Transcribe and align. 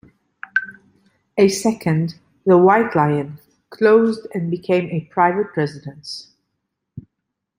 A 1.37 1.47
second, 1.47 2.15
the 2.43 2.57
White 2.57 2.95
Lion, 2.95 3.37
closed 3.69 4.25
and 4.33 4.49
became 4.49 4.87
a 4.89 5.07
private 5.13 5.55
residence. 5.55 6.31